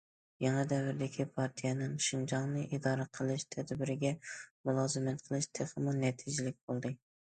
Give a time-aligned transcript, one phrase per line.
[0.43, 4.15] يېڭى دەۋردىكى پارتىيەنىڭ شىنجاڭنى ئىدارە قىلىش تەدبىرىگە
[4.71, 6.95] مۇلازىمەت قىلىش تېخىمۇ نەتىجىلىك بولدى.